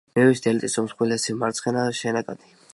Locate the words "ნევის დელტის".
0.19-0.77